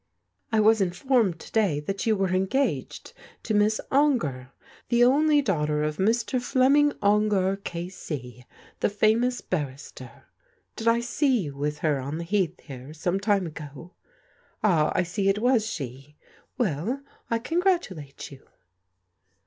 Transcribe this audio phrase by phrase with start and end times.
[0.51, 3.13] "I was informed to day that you were engaged
[3.43, 4.51] to Miss Ongar,
[4.89, 6.41] the only daughter of Mr.
[6.41, 7.87] Fleming Ongar, K.
[7.87, 8.43] C,
[8.79, 10.23] the famous barrister.
[10.75, 13.93] Did I see you with her on the Heath here, some time ago?
[14.63, 16.17] Ah, I see it was she.
[16.57, 18.47] Well, I congratulate you."